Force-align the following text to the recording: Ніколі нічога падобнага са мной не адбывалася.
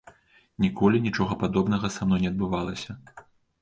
Ніколі 0.65 1.03
нічога 1.05 1.39
падобнага 1.45 1.95
са 1.99 2.11
мной 2.11 2.19
не 2.27 2.35
адбывалася. 2.35 2.91